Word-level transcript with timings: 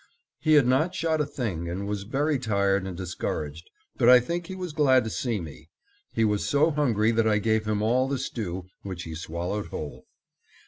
He 0.39 0.53
had 0.53 0.65
not 0.65 0.95
shot 0.95 1.21
a 1.21 1.27
thing 1.27 1.69
and 1.69 1.85
was 1.87 2.05
very 2.09 2.39
tired 2.39 2.87
and 2.87 2.97
discouraged, 2.97 3.69
but 3.97 4.09
I 4.09 4.19
think 4.19 4.47
he 4.47 4.55
was 4.55 4.73
glad 4.73 5.03
to 5.03 5.11
see 5.11 5.39
me. 5.39 5.69
He 6.11 6.25
was 6.25 6.43
so 6.43 6.71
hungry 6.71 7.11
that 7.11 7.27
I 7.27 7.37
gave 7.37 7.65
him 7.67 7.83
all 7.83 8.07
the 8.07 8.17
stew, 8.17 8.65
which 8.81 9.03
he 9.03 9.13
swallowed 9.13 9.67
whole. 9.67 10.07